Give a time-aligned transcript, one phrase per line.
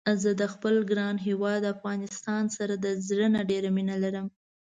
[0.21, 4.27] زه د خپل ګران هيواد افغانستان سره د زړه نه ډيره مينه لرم